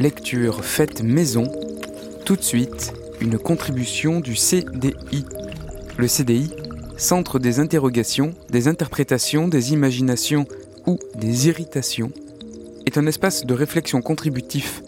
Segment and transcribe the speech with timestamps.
[0.00, 1.44] lecture faite maison.
[2.24, 5.26] Tout de suite, une contribution du CDI.
[5.98, 6.50] Le CDI,
[6.96, 10.46] Centre des interrogations, des interprétations, des imaginations
[10.86, 12.12] ou des irritations,
[12.86, 14.82] est un espace de réflexion contributif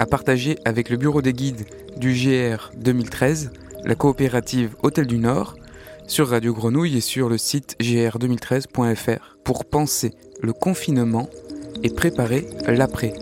[0.00, 1.66] à partager avec le bureau des guides
[1.98, 3.50] du GR 2013,
[3.84, 5.56] la coopérative Hôtel du Nord,
[6.06, 11.28] sur Radio Grenouille et sur le site gr2013.fr pour penser le confinement
[11.82, 13.12] et préparer l'après.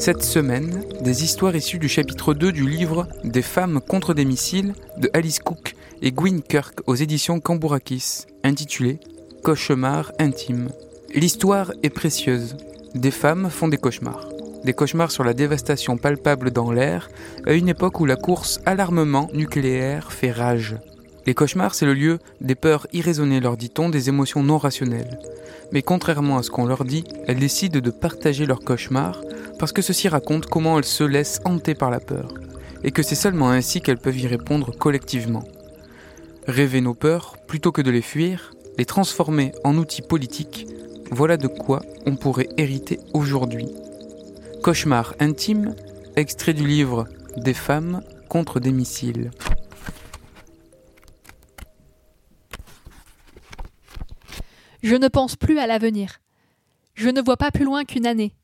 [0.00, 4.72] Cette semaine, des histoires issues du chapitre 2 du livre Des femmes contre des missiles
[4.96, 8.98] de Alice Cook et Gwyn Kirk aux éditions Cambourakis, intitulé
[9.44, 10.70] Cauchemar intime.
[11.14, 12.56] L'histoire est précieuse.
[12.94, 14.26] Des femmes font des cauchemars.
[14.64, 17.10] Des cauchemars sur la dévastation palpable dans l'air,
[17.46, 20.76] à une époque où la course à l'armement nucléaire fait rage.
[21.26, 25.18] Les cauchemars, c'est le lieu des peurs irraisonnées, leur dit-on, des émotions non rationnelles.
[25.72, 29.20] Mais contrairement à ce qu'on leur dit, elles décident de partager leurs cauchemars
[29.58, 32.32] parce que ceci raconte comment elles se laissent hanter par la peur,
[32.82, 35.44] et que c'est seulement ainsi qu'elles peuvent y répondre collectivement.
[36.46, 40.66] Rêver nos peurs, plutôt que de les fuir, les transformer en outils politiques,
[41.10, 43.68] voilà de quoi on pourrait hériter aujourd'hui.
[44.62, 45.74] Cauchemar intime,
[46.16, 49.30] extrait du livre Des femmes contre des missiles.
[54.82, 56.20] Je ne pense plus à l'avenir.
[56.94, 58.34] Je ne vois pas plus loin qu'une année.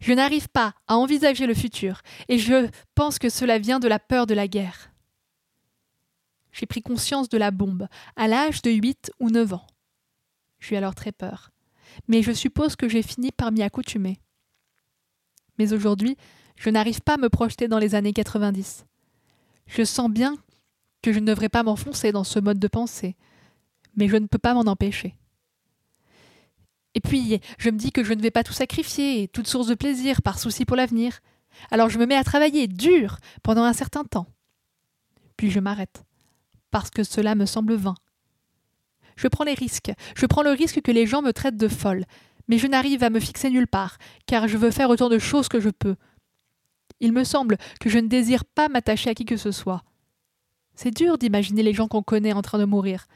[0.00, 3.98] Je n'arrive pas à envisager le futur, et je pense que cela vient de la
[3.98, 4.90] peur de la guerre.
[6.52, 9.66] J'ai pris conscience de la bombe à l'âge de 8 ou 9 ans.
[10.60, 11.50] J'eus alors très peur,
[12.08, 14.18] mais je suppose que j'ai fini par m'y accoutumer.
[15.58, 16.16] Mais aujourd'hui,
[16.56, 18.86] je n'arrive pas à me projeter dans les années 90.
[19.66, 20.36] Je sens bien
[21.02, 23.16] que je ne devrais pas m'enfoncer dans ce mode de pensée,
[23.96, 25.14] mais je ne peux pas m'en empêcher.
[26.94, 29.74] Et puis, je me dis que je ne vais pas tout sacrifier, toute source de
[29.74, 31.20] plaisir, par souci pour l'avenir.
[31.70, 34.26] Alors je me mets à travailler dur pendant un certain temps.
[35.36, 36.04] Puis je m'arrête,
[36.70, 37.94] parce que cela me semble vain.
[39.16, 42.04] Je prends les risques, je prends le risque que les gens me traitent de folle,
[42.48, 45.48] mais je n'arrive à me fixer nulle part, car je veux faire autant de choses
[45.48, 45.96] que je peux.
[47.00, 49.82] Il me semble que je ne désire pas m'attacher à qui que ce soit.
[50.74, 53.06] C'est dur d'imaginer les gens qu'on connaît en train de mourir.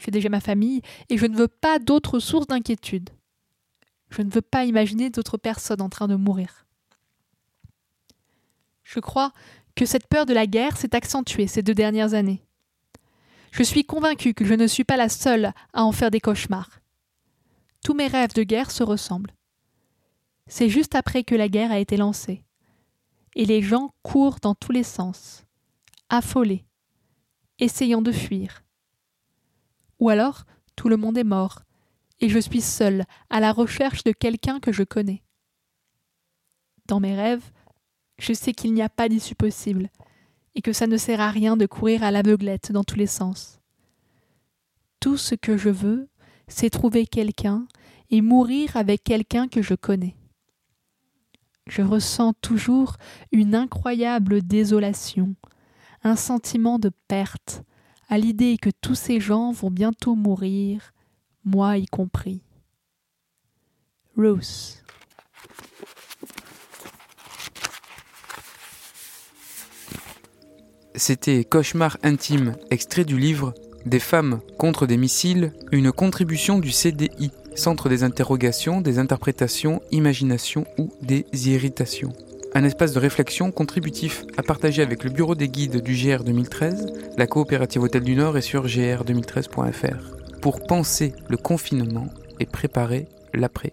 [0.00, 0.80] J'ai déjà ma famille
[1.10, 3.10] et je ne veux pas d'autres sources d'inquiétude.
[4.08, 6.66] Je ne veux pas imaginer d'autres personnes en train de mourir.
[8.82, 9.32] Je crois
[9.76, 12.42] que cette peur de la guerre s'est accentuée ces deux dernières années.
[13.52, 16.80] Je suis convaincue que je ne suis pas la seule à en faire des cauchemars.
[17.84, 19.34] Tous mes rêves de guerre se ressemblent.
[20.46, 22.42] C'est juste après que la guerre a été lancée.
[23.36, 25.44] Et les gens courent dans tous les sens,
[26.08, 26.64] affolés,
[27.58, 28.62] essayant de fuir.
[30.00, 30.44] Ou alors,
[30.76, 31.62] tout le monde est mort,
[32.20, 35.22] et je suis seule à la recherche de quelqu'un que je connais.
[36.86, 37.50] Dans mes rêves,
[38.18, 39.90] je sais qu'il n'y a pas d'issue possible,
[40.54, 43.60] et que ça ne sert à rien de courir à l'aveuglette dans tous les sens.
[44.98, 46.08] Tout ce que je veux,
[46.48, 47.66] c'est trouver quelqu'un
[48.10, 50.16] et mourir avec quelqu'un que je connais.
[51.66, 52.96] Je ressens toujours
[53.30, 55.36] une incroyable désolation,
[56.02, 57.62] un sentiment de perte,
[58.10, 60.92] à l'idée que tous ces gens vont bientôt mourir,
[61.44, 62.42] moi y compris.
[64.18, 64.82] Rose.
[70.96, 73.54] C'était Cauchemar intime, extrait du livre
[73.86, 80.66] Des femmes contre des missiles, une contribution du CDI, Centre des interrogations, des interprétations, imaginations
[80.78, 82.12] ou des irritations
[82.54, 86.86] un espace de réflexion contributif à partager avec le bureau des guides du GR 2013,
[87.16, 92.08] la coopérative Hôtel du Nord et sur gr2013.fr, pour penser le confinement
[92.40, 93.72] et préparer l'après.